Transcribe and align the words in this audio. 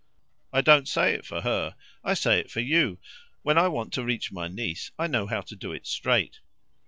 I 0.51 0.61
don't 0.61 0.87
say 0.87 1.13
it 1.13 1.27
for 1.27 1.41
her; 1.41 1.75
I 2.03 2.15
say 2.15 2.39
it 2.39 2.49
for 2.49 2.59
you 2.59 2.97
when 3.43 3.59
I 3.59 3.67
want 3.67 3.93
to 3.93 4.03
reach 4.03 4.31
my 4.31 4.47
niece 4.47 4.89
I 4.97 5.05
know 5.05 5.27
how 5.27 5.41
to 5.41 5.55
do 5.55 5.71
it 5.73 5.85
straight." 5.85 6.39